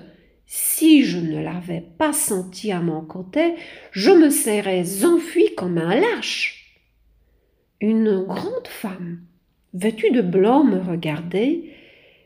si 0.45 1.03
je 1.03 1.19
ne 1.19 1.41
l'avais 1.41 1.83
pas 1.97 2.13
senti 2.13 2.71
à 2.71 2.79
mon 2.79 3.01
côté, 3.01 3.55
je 3.91 4.11
me 4.11 4.29
serais 4.29 5.05
enfui 5.05 5.53
comme 5.55 5.77
un 5.77 5.99
lâche. 5.99 6.79
Une 7.79 8.23
grande 8.23 8.67
femme, 8.67 9.19
vêtue 9.73 10.11
de 10.11 10.21
blanc, 10.21 10.63
me 10.63 10.79
regardait, 10.79 11.63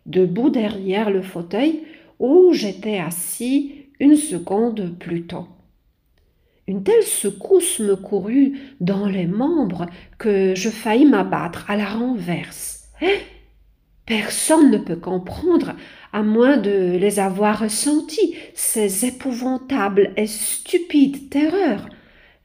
debout 0.05 0.49
derrière 0.49 1.09
le 1.09 1.21
fauteuil 1.21 1.81
où 2.19 2.53
j'étais 2.53 2.99
assis 2.99 3.87
une 3.99 4.15
seconde 4.15 4.97
plus 4.99 5.25
tôt. 5.25 5.47
Une 6.67 6.83
telle 6.83 7.03
secousse 7.03 7.79
me 7.79 7.95
courut 7.95 8.59
dans 8.79 9.07
les 9.07 9.27
membres 9.27 9.85
que 10.17 10.55
je 10.55 10.69
faillis 10.69 11.05
m'abattre 11.05 11.69
à 11.69 11.75
la 11.75 11.85
renverse. 11.85 12.89
Eh 13.01 13.19
Personne 14.05 14.69
ne 14.69 14.77
peut 14.77 14.95
comprendre, 14.95 15.73
à 16.13 16.21
moins 16.21 16.57
de 16.57 16.95
les 16.97 17.19
avoir 17.19 17.59
ressentis, 17.59 18.35
ces 18.53 19.05
épouvantables 19.05 20.11
et 20.15 20.27
stupides 20.27 21.29
terreurs. 21.29 21.89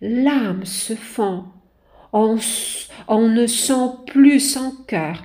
L'âme 0.00 0.64
se 0.64 0.94
fend 0.94 1.52
on, 2.12 3.28
ne 3.28 3.46
sent 3.46 3.90
plus 4.06 4.40
son 4.40 4.72
cœur. 4.86 5.22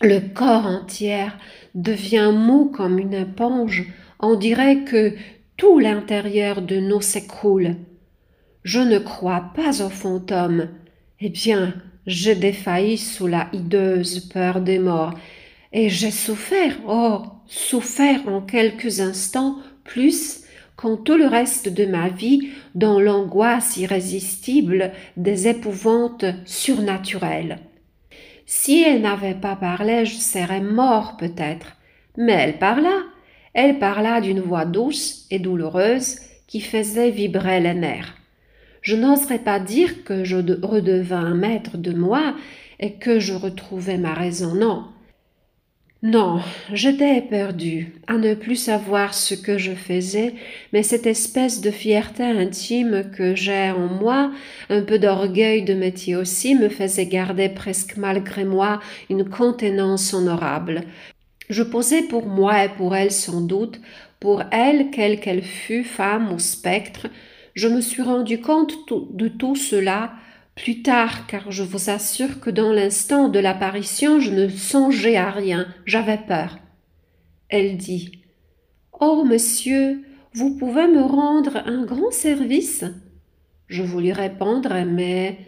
Le 0.00 0.20
corps 0.20 0.66
entier 0.66 1.26
devient 1.74 2.32
mou 2.32 2.66
comme 2.66 2.98
une 2.98 3.14
éponge. 3.14 3.86
On 4.18 4.34
dirait 4.34 4.84
que 4.84 5.14
tout 5.56 5.78
l'intérieur 5.78 6.62
de 6.62 6.76
nous 6.76 7.00
s'écroule. 7.00 7.76
Je 8.62 8.80
ne 8.80 8.98
crois 8.98 9.52
pas 9.54 9.84
aux 9.84 9.90
fantômes. 9.90 10.68
Eh 11.20 11.28
bien, 11.28 11.74
j'ai 12.06 12.34
défailli 12.34 12.98
sous 12.98 13.26
la 13.26 13.48
hideuse 13.52 14.20
peur 14.20 14.60
des 14.60 14.78
morts, 14.78 15.14
et 15.72 15.88
j'ai 15.88 16.10
souffert, 16.10 16.76
oh, 16.88 17.22
souffert 17.46 18.26
en 18.28 18.40
quelques 18.40 19.00
instants 19.00 19.56
plus 19.84 20.44
quand 20.76 20.96
tout 20.96 21.16
le 21.16 21.26
reste 21.26 21.68
de 21.68 21.84
ma 21.84 22.08
vie 22.08 22.48
dans 22.74 22.98
l'angoisse 23.00 23.76
irrésistible 23.76 24.92
des 25.16 25.46
épouvantes 25.46 26.24
surnaturelles. 26.46 27.58
Si 28.52 28.82
elle 28.82 29.02
n'avait 29.02 29.36
pas 29.36 29.54
parlé, 29.54 30.04
je 30.04 30.16
serais 30.16 30.60
mort 30.60 31.16
peut-être. 31.16 31.76
Mais 32.18 32.32
elle 32.32 32.58
parla. 32.58 33.04
Elle 33.54 33.78
parla 33.78 34.20
d'une 34.20 34.40
voix 34.40 34.64
douce 34.64 35.24
et 35.30 35.38
douloureuse 35.38 36.16
qui 36.48 36.60
faisait 36.60 37.12
vibrer 37.12 37.60
les 37.60 37.74
nerfs. 37.74 38.16
Je 38.82 38.96
n'oserais 38.96 39.38
pas 39.38 39.60
dire 39.60 40.02
que 40.02 40.24
je 40.24 40.34
redevins 40.34 41.32
maître 41.32 41.76
de 41.76 41.92
moi 41.92 42.34
et 42.80 42.94
que 42.94 43.20
je 43.20 43.34
retrouvais 43.34 43.98
ma 43.98 44.14
raison, 44.14 44.52
non. 44.56 44.86
Non, 46.02 46.40
j'étais 46.72 47.20
perdue, 47.20 47.92
à 48.06 48.16
ne 48.16 48.32
plus 48.32 48.56
savoir 48.56 49.12
ce 49.12 49.34
que 49.34 49.58
je 49.58 49.72
faisais, 49.72 50.32
mais 50.72 50.82
cette 50.82 51.06
espèce 51.06 51.60
de 51.60 51.70
fierté 51.70 52.22
intime 52.24 53.10
que 53.14 53.34
j'ai 53.34 53.70
en 53.70 53.86
moi, 53.86 54.32
un 54.70 54.80
peu 54.80 54.98
d'orgueil 54.98 55.62
de 55.62 55.74
métier 55.74 56.16
aussi, 56.16 56.54
me 56.54 56.70
faisait 56.70 57.04
garder 57.04 57.50
presque 57.50 57.98
malgré 57.98 58.44
moi 58.44 58.80
une 59.10 59.28
contenance 59.28 60.14
honorable. 60.14 60.84
Je 61.50 61.62
posais 61.62 62.02
pour 62.02 62.26
moi 62.26 62.64
et 62.64 62.70
pour 62.70 62.96
elle 62.96 63.12
sans 63.12 63.42
doute, 63.42 63.78
pour 64.20 64.42
elle, 64.52 64.90
quelle 64.90 65.20
qu'elle 65.20 65.42
fût, 65.42 65.84
femme 65.84 66.32
ou 66.32 66.38
spectre, 66.38 67.08
je 67.54 67.68
me 67.68 67.82
suis 67.82 68.02
rendu 68.02 68.40
compte 68.40 68.72
de 69.12 69.28
tout 69.28 69.56
cela 69.56 70.12
plus 70.60 70.82
tard, 70.82 71.26
car 71.26 71.50
je 71.50 71.62
vous 71.62 71.88
assure 71.88 72.38
que 72.38 72.50
dans 72.50 72.70
l'instant 72.70 73.30
de 73.30 73.38
l'apparition, 73.38 74.20
je 74.20 74.30
ne 74.30 74.48
songeais 74.48 75.16
à 75.16 75.30
rien, 75.30 75.66
j'avais 75.86 76.18
peur. 76.18 76.58
Elle 77.48 77.78
dit 77.78 78.20
Oh, 78.92 79.24
monsieur, 79.24 80.02
vous 80.34 80.56
pouvez 80.56 80.86
me 80.86 81.00
rendre 81.00 81.62
un 81.64 81.84
grand 81.86 82.10
service? 82.10 82.84
Je 83.68 83.82
voulus 83.82 84.12
répondre, 84.12 84.74
mais 84.86 85.38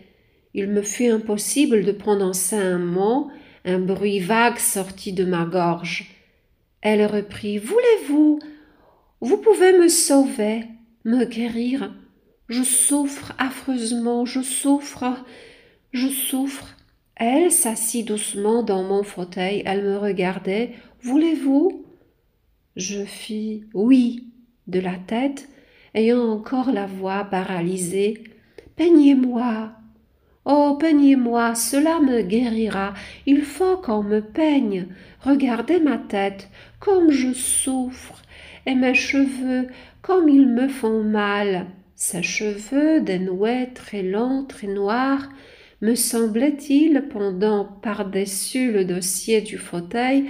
il 0.55 0.69
me 0.69 0.81
fut 0.81 1.09
impossible 1.09 1.85
de 1.85 1.93
prononcer 1.93 2.57
un 2.57 2.79
mot, 2.79 3.31
un 3.67 3.81
bruit 3.81 4.21
vague 4.21 4.59
sortit 4.59 5.13
de 5.13 5.27
ma 5.27 5.45
gorge. 5.45 6.11
Elle 6.81 7.05
reprit 7.05 7.59
Voulez-vous? 7.59 8.39
Vous 9.21 9.37
pouvez 9.37 9.79
me 9.79 9.89
sauver, 9.89 10.65
me 11.05 11.27
guérir 11.27 11.93
je 12.53 12.63
souffre 12.63 13.33
affreusement, 13.39 14.27
je 14.27 14.43
souffre, 14.43 15.25
je 15.93 16.09
souffre. 16.09 16.77
Elle 17.17 17.51
s'assit 17.51 18.07
doucement 18.07 18.63
dans 18.63 18.83
mon 18.83 19.03
fauteuil, 19.03 19.63
elle 19.65 19.85
me 19.85 19.97
regardait. 19.97 20.73
Voulez-vous? 21.03 21.85
Je 22.77 23.05
fis 23.05 23.65
oui 23.75 24.29
de 24.67 24.81
la 24.81 24.97
tête, 24.97 25.49
ayant 25.95 26.29
encore 26.29 26.73
la 26.73 26.87
voix 26.87 27.25
paralysée. 27.25 28.23
Peignez-moi. 28.77 29.73
Oh, 30.45 30.77
peignez-moi, 30.79 31.55
cela 31.55 32.01
me 32.01 32.21
guérira. 32.23 32.95
Il 33.27 33.43
faut 33.43 33.79
qu'on 33.79 34.03
me 34.03 34.21
peigne. 34.21 34.89
Regardez 35.21 35.81
ma 35.81 35.97
tête, 35.97 36.51
comme 36.81 37.11
je 37.11 37.33
souffre, 37.33 38.21
et 38.67 38.75
mes 38.75 38.95
cheveux, 38.95 39.69
comme 40.03 40.29
ils 40.29 40.49
me 40.49 40.69
font 40.69 41.03
mal. 41.03 41.67
Ses 42.05 42.25
cheveux 42.25 43.01
dénoués, 43.01 43.69
très 43.77 44.03
longs, 44.03 44.45
très 44.45 44.67
noirs, 44.67 45.29
me 45.83 45.95
semblait-il 45.95 47.07
pendant 47.13 47.65
par-dessus 47.65 48.73
le 48.73 48.85
dossier 48.85 49.41
du 49.41 49.57
fauteuil 49.57 50.25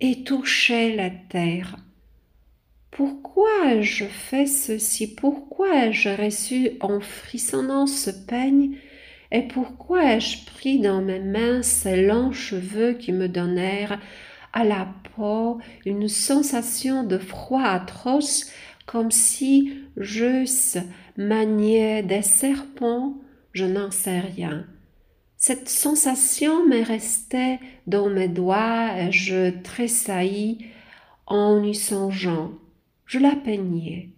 et 0.00 0.24
touchaient 0.24 0.94
la 0.94 1.08
terre. 1.08 1.76
Pourquoi 2.90 3.48
ai-je 3.72 4.04
fait 4.04 4.44
ceci? 4.44 5.14
Pourquoi 5.14 5.86
ai-je 5.86 6.10
reçu 6.10 6.72
en 6.80 7.00
frissonnant 7.00 7.86
ce 7.86 8.10
peigne? 8.10 8.76
Et 9.30 9.48
pourquoi 9.48 10.16
ai-je 10.16 10.44
pris 10.44 10.80
dans 10.80 11.00
mes 11.00 11.20
mains 11.20 11.62
ces 11.62 12.04
longs 12.04 12.32
cheveux 12.32 12.92
qui 12.92 13.12
me 13.12 13.26
donnèrent 13.26 13.98
à 14.52 14.64
la 14.64 14.86
peau 15.16 15.60
une 15.86 16.08
sensation 16.08 17.04
de 17.04 17.16
froid 17.16 17.62
atroce 17.62 18.50
comme 18.86 19.10
si 19.10 19.72
j'eusse 19.96 20.78
manié 21.16 22.02
des 22.02 22.22
serpents, 22.22 23.16
je 23.52 23.64
n'en 23.64 23.90
sais 23.90 24.20
rien. 24.20 24.66
Cette 25.36 25.68
sensation 25.68 26.66
me 26.66 26.84
restait 26.84 27.58
dans 27.86 28.08
mes 28.08 28.28
doigts 28.28 28.96
et 28.96 29.10
je 29.10 29.50
tressaillis 29.62 30.66
en 31.26 31.62
y 31.62 31.74
songeant. 31.74 32.52
Je 33.06 33.18
la 33.18 33.34
peignais. 33.34 34.10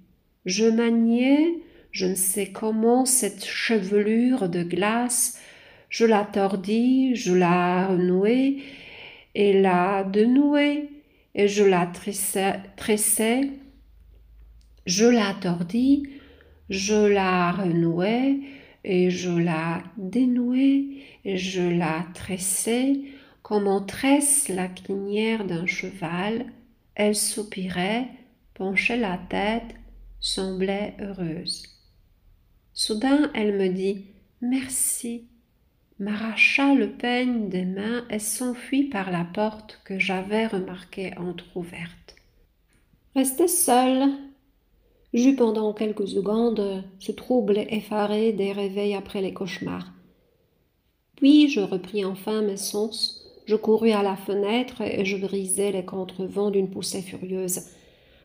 Je 0.45 0.67
maniais, 0.67 1.55
je 1.91 2.07
ne 2.07 2.15
sais 2.15 2.53
comment, 2.53 3.07
cette 3.07 3.45
chevelure 3.45 4.49
de 4.49 4.63
glace. 4.63 5.41
Je 5.89 6.05
la 6.05 6.25
tordis, 6.25 7.15
je 7.15 7.33
la 7.33 7.87
renouai 7.87 8.59
et 9.35 9.61
la 9.61 10.05
denouai, 10.05 10.91
et 11.35 11.49
je 11.49 11.65
la 11.65 11.91
tressais 12.77 13.51
je 14.87 15.07
la 15.07 15.35
tordis, 15.35 16.09
je 16.69 17.07
la 17.07 17.53
renouai, 17.53 18.41
et 18.85 19.11
je 19.11 19.31
la 19.31 19.83
dénouai, 19.97 21.03
et 21.25 21.37
je 21.37 21.63
la 21.63 22.07
tressai, 22.15 23.01
comme 23.43 23.67
on 23.67 23.81
tresse 23.81 24.49
la 24.49 24.69
crinière 24.69 25.45
d'un 25.47 25.67
cheval. 25.67 26.47
Elle 26.95 27.17
soupirait, 27.17 28.09
penchait 28.55 28.97
la 28.97 29.19
tête, 29.29 29.75
semblait 30.21 30.95
heureuse. 31.01 31.65
Soudain, 32.73 33.31
elle 33.35 33.57
me 33.57 33.69
dit 33.69 34.07
Merci, 34.41 35.29
m'arracha 35.99 36.75
le 36.75 36.91
peigne 36.91 37.49
des 37.49 37.65
mains 37.65 38.05
et 38.11 38.19
s'enfuit 38.19 38.85
par 38.85 39.11
la 39.11 39.25
porte 39.25 39.81
que 39.85 39.99
j'avais 39.99 40.47
remarquée 40.47 41.17
entr'ouverte. 41.17 42.17
Restée 43.15 43.49
seule, 43.49 44.11
J'eus 45.15 45.37
pendant 45.37 45.73
quelques 45.73 46.09
secondes 46.09 46.83
ce 46.99 47.13
trouble 47.13 47.59
effaré 47.71 48.33
des 48.33 48.51
réveils 48.51 48.95
après 48.95 49.23
les 49.23 49.33
cauchemars. 49.33 49.93
Puis 51.15 51.49
je 51.49 51.61
repris 51.61 52.05
enfin 52.05 52.43
mes 52.43 52.57
sens, 52.57 53.25
je 53.47 53.55
courus 53.55 53.93
à 53.93 54.03
la 54.03 54.17
fenêtre 54.17 54.81
et 54.81 55.05
je 55.05 55.17
brisai 55.17 55.71
les 55.71 55.85
contrevents 55.85 56.51
d'une 56.51 56.69
poussée 56.69 57.01
furieuse. 57.01 57.61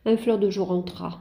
Un 0.04 0.16
fleur 0.16 0.40
de 0.40 0.50
jour 0.50 0.72
entra. 0.72 1.20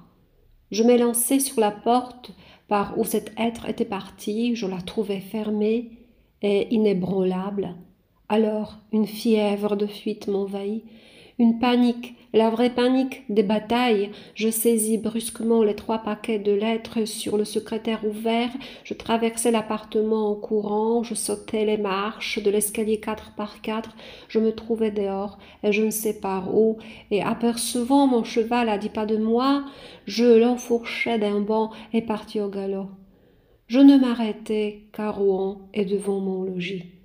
Je 0.71 0.81
m'élançai 0.81 1.39
sur 1.39 1.59
la 1.59 1.71
porte 1.71 2.31
par 2.67 2.97
où 2.97 3.03
cet 3.03 3.31
être 3.37 3.69
était 3.69 3.85
parti, 3.85 4.55
je 4.55 4.65
la 4.65 4.81
trouvai 4.81 5.19
fermée 5.19 5.91
et 6.41 6.73
inébranlable. 6.73 7.75
Alors 8.27 8.79
une 8.91 9.07
fièvre 9.07 9.75
de 9.75 9.85
fuite 9.85 10.27
m'envahit, 10.27 10.83
une 11.39 11.57
panique, 11.57 12.15
la 12.33 12.49
vraie 12.49 12.69
panique 12.69 13.23
des 13.29 13.43
batailles. 13.43 14.11
Je 14.35 14.49
saisis 14.49 14.97
brusquement 14.97 15.63
les 15.63 15.75
trois 15.75 15.99
paquets 15.99 16.37
de 16.37 16.51
lettres 16.51 17.05
sur 17.05 17.37
le 17.37 17.45
secrétaire 17.45 18.05
ouvert, 18.05 18.51
je 18.83 18.93
traversai 18.93 19.49
l'appartement 19.49 20.29
en 20.29 20.35
courant, 20.35 21.01
je 21.01 21.15
sautai 21.15 21.65
les 21.65 21.77
marches 21.77 22.43
de 22.43 22.51
l'escalier 22.51 22.99
quatre 22.99 23.33
par 23.35 23.61
quatre, 23.61 23.95
je 24.27 24.39
me 24.39 24.53
trouvai 24.53 24.91
dehors, 24.91 25.39
et 25.63 25.71
je 25.71 25.83
ne 25.83 25.91
sais 25.91 26.19
par 26.19 26.53
où, 26.55 26.77
et 27.09 27.23
apercevant 27.23 28.05
mon 28.05 28.23
cheval 28.23 28.69
à 28.69 28.77
dix 28.77 28.89
pas 28.89 29.05
de 29.05 29.17
moi, 29.17 29.65
je 30.05 30.25
l'enfourchai 30.25 31.17
d'un 31.17 31.39
banc 31.39 31.71
et 31.93 32.01
partis 32.01 32.41
au 32.41 32.49
galop. 32.49 32.89
Je 33.67 33.79
ne 33.79 33.97
m'arrêtai 33.97 34.87
qu'à 34.93 35.11
Rouen 35.11 35.69
et 35.73 35.85
devant 35.85 36.19
mon 36.19 36.43
logis. 36.43 36.98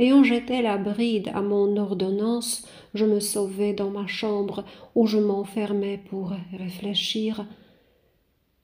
Ayant 0.00 0.24
jeté 0.24 0.60
la 0.60 0.76
bride 0.76 1.30
à 1.34 1.40
mon 1.40 1.76
ordonnance, 1.76 2.66
je 2.94 3.04
me 3.04 3.20
sauvai 3.20 3.74
dans 3.74 3.90
ma 3.90 4.08
chambre 4.08 4.64
où 4.96 5.06
je 5.06 5.18
m'enfermai 5.18 6.00
pour 6.10 6.32
réfléchir. 6.52 7.46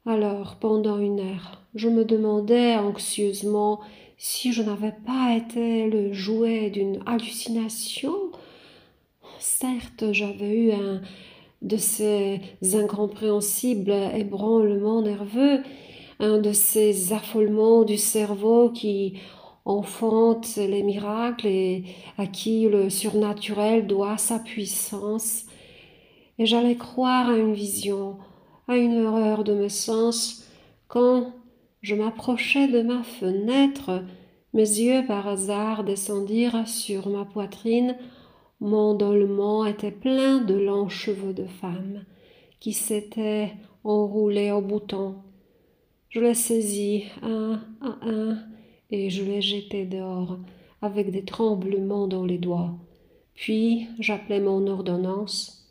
Alors, 0.06 0.56
pendant 0.56 0.98
une 0.98 1.20
heure, 1.20 1.62
je 1.76 1.88
me 1.88 2.04
demandais 2.04 2.74
anxieusement 2.74 3.80
si 4.18 4.52
je 4.52 4.62
n'avais 4.62 4.94
pas 5.06 5.36
été 5.36 5.88
le 5.88 6.12
jouet 6.12 6.68
d'une 6.68 7.00
hallucination. 7.06 8.14
Certes, 9.38 10.12
j'avais 10.12 10.52
eu 10.52 10.72
un 10.72 11.00
de 11.62 11.76
ces 11.76 12.40
incompréhensibles 12.74 13.92
ébranlements 14.16 15.02
nerveux, 15.02 15.62
un 16.18 16.38
de 16.38 16.52
ces 16.52 17.12
affolements 17.12 17.84
du 17.84 17.96
cerveau 17.96 18.70
qui 18.70 19.14
enfante 19.70 20.56
les 20.56 20.82
miracles 20.82 21.46
et 21.46 21.84
à 22.18 22.26
qui 22.26 22.68
le 22.68 22.90
surnaturel 22.90 23.86
doit 23.86 24.18
sa 24.18 24.38
puissance. 24.38 25.46
Et 26.38 26.46
j'allais 26.46 26.76
croire 26.76 27.30
à 27.30 27.36
une 27.36 27.54
vision, 27.54 28.18
à 28.66 28.76
une 28.76 29.04
horreur 29.04 29.44
de 29.44 29.54
mes 29.54 29.68
sens, 29.68 30.44
quand 30.88 31.32
je 31.82 31.94
m'approchais 31.94 32.66
de 32.66 32.82
ma 32.82 33.02
fenêtre, 33.02 34.02
mes 34.52 34.62
yeux 34.62 35.04
par 35.06 35.28
hasard 35.28 35.84
descendirent 35.84 36.66
sur 36.66 37.08
ma 37.08 37.24
poitrine, 37.24 37.96
mon 38.58 38.94
dolman 38.94 39.66
était 39.66 39.92
plein 39.92 40.38
de 40.38 40.54
longs 40.54 40.88
cheveux 40.88 41.32
de 41.32 41.46
femme 41.46 42.04
qui 42.58 42.72
s'étaient 42.72 43.52
enroulés 43.84 44.50
au 44.50 44.60
bouton. 44.60 45.14
Je 46.08 46.20
les 46.20 46.34
saisis 46.34 47.04
un 47.22 47.60
à 47.80 47.96
un 48.02 48.38
et 48.90 49.10
je 49.10 49.22
les 49.22 49.40
jetai 49.40 49.84
dehors 49.84 50.38
avec 50.82 51.10
des 51.10 51.24
tremblements 51.24 52.08
dans 52.08 52.24
les 52.24 52.38
doigts. 52.38 52.74
Puis 53.34 53.86
j'appelai 53.98 54.40
mon 54.40 54.66
ordonnance. 54.66 55.68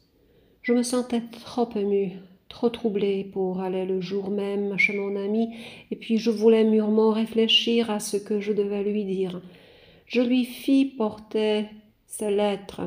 Je 0.62 0.74
me 0.74 0.84
sentais 0.84 1.22
trop 1.46 1.70
émue, 1.76 2.14
trop 2.48 2.70
troublée 2.70 3.24
pour 3.24 3.62
aller 3.62 3.86
le 3.86 4.02
jour 4.02 4.30
même 4.30 4.78
chez 4.78 4.98
mon 4.98 5.16
ami, 5.16 5.50
et 5.92 5.96
puis 5.96 6.18
je 6.18 6.32
voulais 6.32 6.64
mûrement 6.64 7.12
réfléchir 7.12 7.90
à 7.90 8.00
ce 8.00 8.18
que 8.18 8.40
je 8.40 8.54
devais 8.54 8.84
lui 8.84 9.06
dire. 9.06 9.42
Je 10.06 10.22
lui 10.22 10.46
fis 10.46 10.86
porter 10.86 11.66
ces 12.08 12.32
lettres, 12.32 12.82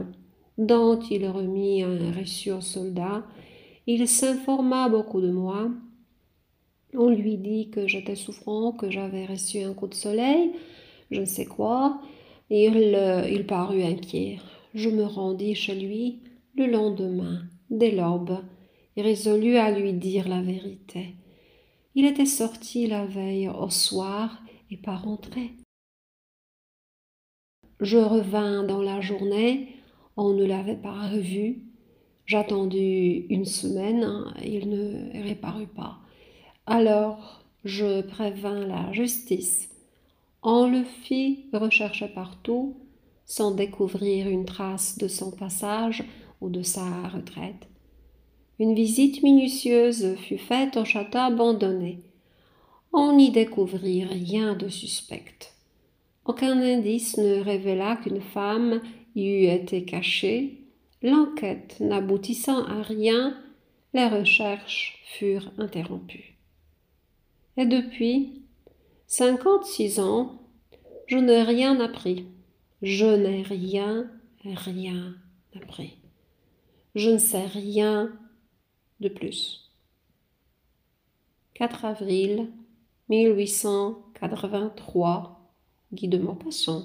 dont 0.58 0.98
il 0.98 1.26
remit 1.28 1.82
un 1.82 1.98
au 2.56 2.60
soldat. 2.60 3.24
Il 3.86 4.06
s'informa 4.06 4.88
beaucoup 4.88 5.20
de 5.20 5.30
moi. 5.30 5.68
On 6.94 7.08
lui 7.08 7.38
dit 7.38 7.70
que 7.70 7.86
j'étais 7.88 8.16
souffrant, 8.16 8.72
que 8.72 8.90
j'avais 8.90 9.24
reçu 9.24 9.60
un 9.60 9.72
coup 9.72 9.86
de 9.86 9.94
soleil, 9.94 10.52
je 11.10 11.20
ne 11.20 11.24
sais 11.24 11.46
quoi. 11.46 12.00
Et 12.50 12.66
il, 12.66 13.46
parut 13.46 13.82
inquiet. 13.82 14.38
Je 14.74 14.90
me 14.90 15.04
rendis 15.04 15.54
chez 15.54 15.74
lui 15.74 16.20
le 16.54 16.66
lendemain, 16.66 17.44
dès 17.70 17.92
l'aube, 17.92 18.38
et 18.96 19.02
résolus 19.02 19.56
à 19.56 19.70
lui 19.70 19.94
dire 19.94 20.28
la 20.28 20.42
vérité. 20.42 21.14
Il 21.94 22.04
était 22.04 22.26
sorti 22.26 22.86
la 22.86 23.06
veille 23.06 23.48
au 23.48 23.70
soir 23.70 24.42
et 24.70 24.76
pas 24.76 24.96
rentré. 24.96 25.52
Je 27.80 27.98
revins 27.98 28.64
dans 28.64 28.82
la 28.82 29.00
journée, 29.00 29.68
on 30.18 30.34
ne 30.34 30.44
l'avait 30.44 30.76
pas 30.76 31.08
revu. 31.08 31.64
J'attendis 32.26 33.26
une 33.30 33.46
semaine, 33.46 34.04
hein, 34.04 34.34
il 34.44 34.68
ne 34.68 35.22
réparut 35.22 35.66
pas. 35.66 36.01
Alors 36.74 37.44
je 37.66 38.00
prévins 38.00 38.66
la 38.66 38.90
justice. 38.94 39.68
On 40.42 40.66
le 40.66 40.84
fit 40.84 41.44
rechercher 41.52 42.08
partout, 42.08 42.78
sans 43.26 43.50
découvrir 43.50 44.26
une 44.26 44.46
trace 44.46 44.96
de 44.96 45.06
son 45.06 45.32
passage 45.32 46.02
ou 46.40 46.48
de 46.48 46.62
sa 46.62 47.08
retraite. 47.08 47.68
Une 48.58 48.74
visite 48.74 49.22
minutieuse 49.22 50.14
fut 50.16 50.38
faite 50.38 50.78
au 50.78 50.86
château 50.86 51.18
abandonné. 51.18 51.98
On 52.94 53.16
n'y 53.16 53.30
découvrit 53.30 54.04
rien 54.04 54.54
de 54.54 54.68
suspect. 54.68 55.52
Aucun 56.24 56.58
indice 56.58 57.18
ne 57.18 57.42
révéla 57.42 57.96
qu'une 57.96 58.22
femme 58.22 58.80
y 59.14 59.26
eût 59.26 59.48
été 59.48 59.84
cachée. 59.84 60.64
L'enquête 61.02 61.76
n'aboutissant 61.80 62.64
à 62.64 62.80
rien, 62.80 63.36
les 63.92 64.08
recherches 64.08 65.02
furent 65.04 65.52
interrompues. 65.58 66.31
Et 67.56 67.66
depuis 67.66 68.42
cinquante-six 69.06 70.00
ans, 70.00 70.42
je 71.06 71.18
n'ai 71.18 71.42
rien 71.42 71.78
appris. 71.80 72.26
Je 72.80 73.06
n'ai 73.06 73.42
rien, 73.42 74.10
rien 74.44 75.14
appris. 75.54 75.98
Je 76.94 77.10
ne 77.10 77.18
sais 77.18 77.46
rien 77.46 78.12
de 79.00 79.08
plus. 79.08 79.70
4 81.54 81.84
avril 81.84 82.48
1883, 83.08 85.52
Guy 85.92 86.06
de 86.08 86.18
Maupassant. 86.18 86.84